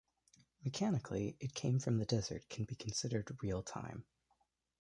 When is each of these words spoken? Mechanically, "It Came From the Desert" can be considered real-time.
Mechanically, 0.63 1.37
"It 1.39 1.53
Came 1.53 1.77
From 1.79 1.99
the 1.99 2.07
Desert" 2.07 2.49
can 2.49 2.65
be 2.65 2.73
considered 2.73 3.37
real-time. 3.43 4.03